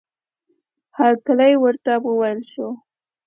[0.97, 2.67] هرکلی ورته وویل شو.